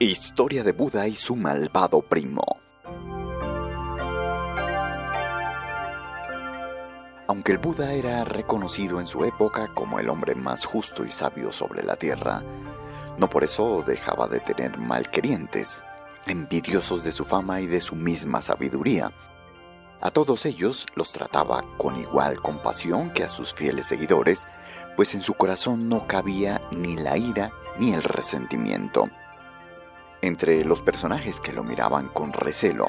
Historia 0.00 0.62
de 0.62 0.70
Buda 0.70 1.08
y 1.08 1.16
su 1.16 1.34
malvado 1.34 2.02
primo. 2.02 2.44
Aunque 7.26 7.50
el 7.50 7.58
Buda 7.58 7.92
era 7.94 8.22
reconocido 8.22 9.00
en 9.00 9.08
su 9.08 9.24
época 9.24 9.74
como 9.74 9.98
el 9.98 10.08
hombre 10.08 10.36
más 10.36 10.66
justo 10.66 11.04
y 11.04 11.10
sabio 11.10 11.50
sobre 11.50 11.82
la 11.82 11.96
tierra, 11.96 12.44
no 13.18 13.28
por 13.28 13.42
eso 13.42 13.82
dejaba 13.84 14.28
de 14.28 14.38
tener 14.38 14.78
malquerientes, 14.78 15.82
envidiosos 16.28 17.02
de 17.02 17.10
su 17.10 17.24
fama 17.24 17.60
y 17.60 17.66
de 17.66 17.80
su 17.80 17.96
misma 17.96 18.40
sabiduría. 18.40 19.12
A 20.00 20.12
todos 20.12 20.46
ellos 20.46 20.86
los 20.94 21.10
trataba 21.10 21.64
con 21.76 21.96
igual 21.96 22.40
compasión 22.40 23.12
que 23.12 23.24
a 23.24 23.28
sus 23.28 23.52
fieles 23.52 23.88
seguidores, 23.88 24.46
pues 24.96 25.16
en 25.16 25.22
su 25.22 25.34
corazón 25.34 25.88
no 25.88 26.06
cabía 26.06 26.62
ni 26.70 26.94
la 26.94 27.18
ira 27.18 27.50
ni 27.80 27.94
el 27.94 28.04
resentimiento. 28.04 29.10
Entre 30.20 30.64
los 30.64 30.82
personajes 30.82 31.38
que 31.38 31.52
lo 31.52 31.62
miraban 31.62 32.08
con 32.08 32.32
recelo, 32.32 32.88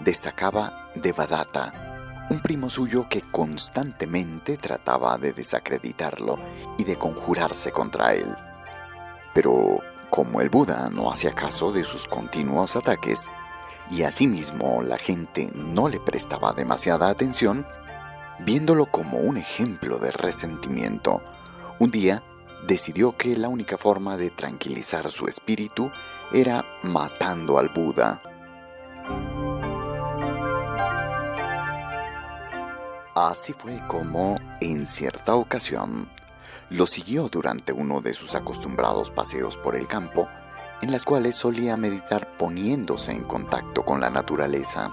destacaba 0.00 0.90
Devadatta, 0.94 2.26
un 2.28 2.40
primo 2.40 2.68
suyo 2.68 3.08
que 3.08 3.22
constantemente 3.22 4.58
trataba 4.58 5.16
de 5.16 5.32
desacreditarlo 5.32 6.38
y 6.76 6.84
de 6.84 6.96
conjurarse 6.96 7.72
contra 7.72 8.12
él. 8.14 8.34
Pero 9.32 9.80
como 10.10 10.40
el 10.40 10.50
Buda 10.50 10.90
no 10.90 11.10
hacía 11.10 11.32
caso 11.32 11.72
de 11.72 11.84
sus 11.84 12.06
continuos 12.06 12.76
ataques, 12.76 13.28
y 13.90 14.02
asimismo 14.02 14.82
la 14.82 14.98
gente 14.98 15.50
no 15.54 15.88
le 15.88 16.00
prestaba 16.00 16.52
demasiada 16.52 17.08
atención, 17.08 17.66
viéndolo 18.40 18.86
como 18.86 19.18
un 19.18 19.38
ejemplo 19.38 19.98
de 19.98 20.10
resentimiento, 20.10 21.22
un 21.78 21.90
día 21.90 22.22
decidió 22.66 23.16
que 23.16 23.36
la 23.36 23.48
única 23.48 23.78
forma 23.78 24.16
de 24.16 24.30
tranquilizar 24.30 25.10
su 25.10 25.26
espíritu 25.26 25.90
era 26.32 26.64
matando 26.82 27.58
al 27.58 27.68
Buda. 27.68 28.22
Así 33.14 33.54
fue 33.54 33.80
como, 33.86 34.38
en 34.60 34.86
cierta 34.86 35.34
ocasión, 35.34 36.08
lo 36.68 36.84
siguió 36.84 37.28
durante 37.28 37.72
uno 37.72 38.00
de 38.00 38.12
sus 38.12 38.34
acostumbrados 38.34 39.10
paseos 39.10 39.56
por 39.56 39.76
el 39.76 39.86
campo, 39.86 40.28
en 40.82 40.90
las 40.90 41.04
cuales 41.04 41.36
solía 41.36 41.76
meditar 41.76 42.36
poniéndose 42.36 43.12
en 43.12 43.24
contacto 43.24 43.84
con 43.84 44.00
la 44.00 44.10
naturaleza. 44.10 44.92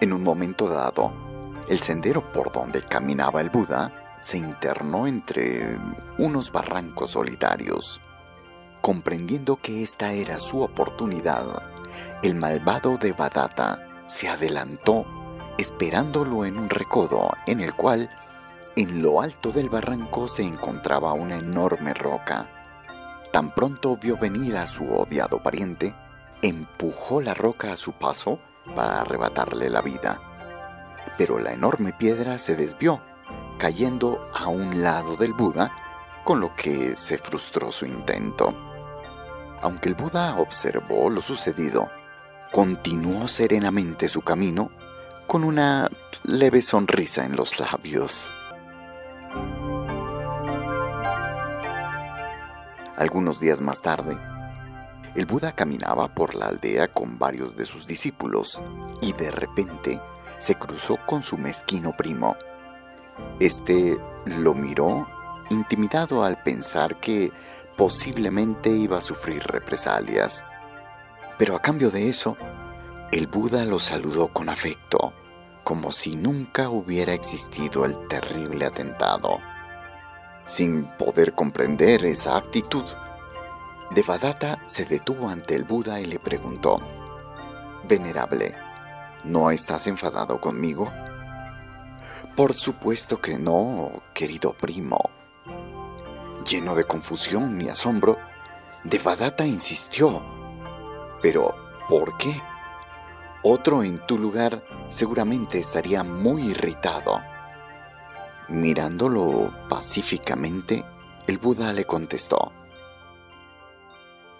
En 0.00 0.12
un 0.12 0.22
momento 0.22 0.68
dado, 0.68 1.12
el 1.68 1.80
sendero 1.80 2.32
por 2.32 2.52
donde 2.52 2.82
caminaba 2.82 3.40
el 3.40 3.50
Buda 3.50 4.16
se 4.20 4.38
internó 4.38 5.06
entre 5.08 5.78
unos 6.18 6.52
barrancos 6.52 7.10
solitarios. 7.12 8.00
Comprendiendo 8.82 9.60
que 9.62 9.84
esta 9.84 10.12
era 10.12 10.40
su 10.40 10.60
oportunidad, 10.60 11.62
el 12.24 12.34
malvado 12.34 12.98
de 12.98 13.12
Badata 13.12 13.78
se 14.06 14.28
adelantó 14.28 15.06
esperándolo 15.56 16.44
en 16.44 16.58
un 16.58 16.68
recodo 16.68 17.30
en 17.46 17.60
el 17.60 17.74
cual, 17.76 18.10
en 18.74 19.00
lo 19.00 19.20
alto 19.20 19.52
del 19.52 19.68
barranco, 19.68 20.26
se 20.26 20.42
encontraba 20.42 21.12
una 21.12 21.36
enorme 21.36 21.94
roca. 21.94 22.48
Tan 23.32 23.54
pronto 23.54 23.96
vio 23.96 24.16
venir 24.16 24.56
a 24.56 24.66
su 24.66 24.84
odiado 24.92 25.40
pariente, 25.40 25.94
empujó 26.42 27.20
la 27.20 27.34
roca 27.34 27.72
a 27.72 27.76
su 27.76 27.92
paso 27.92 28.40
para 28.74 29.02
arrebatarle 29.02 29.70
la 29.70 29.82
vida. 29.82 30.20
Pero 31.16 31.38
la 31.38 31.52
enorme 31.52 31.92
piedra 31.92 32.36
se 32.40 32.56
desvió, 32.56 33.00
cayendo 33.60 34.28
a 34.34 34.48
un 34.48 34.82
lado 34.82 35.14
del 35.14 35.34
Buda, 35.34 35.70
con 36.24 36.40
lo 36.40 36.56
que 36.56 36.96
se 36.96 37.16
frustró 37.16 37.70
su 37.70 37.86
intento. 37.86 38.71
Aunque 39.62 39.88
el 39.88 39.94
Buda 39.94 40.36
observó 40.38 41.08
lo 41.08 41.22
sucedido, 41.22 41.88
continuó 42.50 43.28
serenamente 43.28 44.08
su 44.08 44.20
camino 44.20 44.70
con 45.28 45.44
una 45.44 45.88
leve 46.24 46.60
sonrisa 46.60 47.24
en 47.24 47.36
los 47.36 47.60
labios. 47.60 48.34
Algunos 52.96 53.40
días 53.40 53.60
más 53.60 53.80
tarde, 53.80 54.18
el 55.14 55.26
Buda 55.26 55.52
caminaba 55.52 56.08
por 56.08 56.34
la 56.34 56.46
aldea 56.46 56.88
con 56.88 57.18
varios 57.18 57.56
de 57.56 57.64
sus 57.64 57.86
discípulos 57.86 58.60
y 59.00 59.12
de 59.12 59.30
repente 59.30 60.00
se 60.38 60.56
cruzó 60.56 60.98
con 61.06 61.22
su 61.22 61.38
mezquino 61.38 61.96
primo. 61.96 62.36
Este 63.38 63.96
lo 64.24 64.54
miró 64.54 65.06
intimidado 65.50 66.24
al 66.24 66.42
pensar 66.42 66.98
que 66.98 67.30
posiblemente 67.76 68.70
iba 68.70 68.98
a 68.98 69.02
sufrir 69.02 69.42
represalias. 69.44 70.44
Pero 71.38 71.56
a 71.56 71.62
cambio 71.62 71.90
de 71.90 72.08
eso, 72.08 72.36
el 73.10 73.26
Buda 73.26 73.64
lo 73.64 73.78
saludó 73.78 74.28
con 74.28 74.48
afecto, 74.48 75.12
como 75.64 75.92
si 75.92 76.16
nunca 76.16 76.68
hubiera 76.68 77.12
existido 77.12 77.84
el 77.84 78.06
terrible 78.08 78.66
atentado. 78.66 79.38
Sin 80.46 80.84
poder 80.96 81.34
comprender 81.34 82.04
esa 82.04 82.36
actitud, 82.36 82.84
Devadatta 83.94 84.58
se 84.66 84.84
detuvo 84.84 85.28
ante 85.28 85.54
el 85.54 85.64
Buda 85.64 86.00
y 86.00 86.06
le 86.06 86.18
preguntó, 86.18 86.80
Venerable, 87.88 88.54
¿no 89.24 89.50
estás 89.50 89.86
enfadado 89.86 90.40
conmigo? 90.40 90.90
Por 92.36 92.54
supuesto 92.54 93.20
que 93.20 93.38
no, 93.38 94.02
querido 94.14 94.54
primo, 94.54 94.98
Lleno 96.48 96.74
de 96.74 96.84
confusión 96.84 97.60
y 97.60 97.68
asombro, 97.68 98.18
Devadatta 98.84 99.46
insistió. 99.46 100.22
Pero, 101.20 101.54
¿por 101.88 102.16
qué? 102.16 102.34
Otro 103.44 103.82
en 103.82 104.04
tu 104.06 104.18
lugar 104.18 104.64
seguramente 104.88 105.58
estaría 105.58 106.02
muy 106.02 106.42
irritado. 106.50 107.20
Mirándolo 108.48 109.52
pacíficamente, 109.68 110.84
el 111.26 111.38
Buda 111.38 111.72
le 111.72 111.84
contestó. 111.84 112.52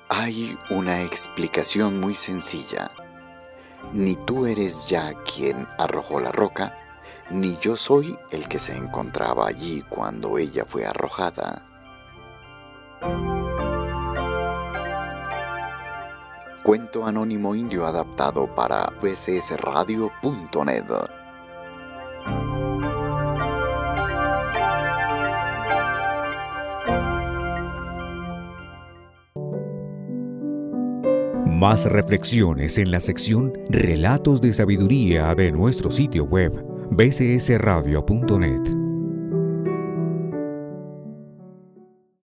Hay 0.08 0.58
una 0.70 1.02
explicación 1.02 2.00
muy 2.00 2.14
sencilla. 2.14 2.90
Ni 3.92 4.16
tú 4.16 4.46
eres 4.46 4.88
ya 4.88 5.12
quien 5.22 5.68
arrojó 5.78 6.20
la 6.20 6.32
roca, 6.32 6.76
ni 7.30 7.56
yo 7.58 7.76
soy 7.76 8.18
el 8.30 8.48
que 8.48 8.58
se 8.58 8.76
encontraba 8.76 9.46
allí 9.46 9.82
cuando 9.88 10.38
ella 10.38 10.64
fue 10.66 10.84
arrojada. 10.84 11.71
Cuento 16.62 17.04
anónimo 17.04 17.54
indio 17.54 17.86
adaptado 17.86 18.46
para 18.54 18.86
vcsradio.net. 19.02 20.84
Más 31.62 31.84
reflexiones 31.84 32.78
en 32.78 32.90
la 32.90 33.00
sección 33.00 33.52
Relatos 33.68 34.40
de 34.40 34.52
Sabiduría 34.52 35.32
de 35.34 35.52
nuestro 35.52 35.90
sitio 35.92 36.24
web 36.24 36.52
bcsradio.net. 36.90 38.81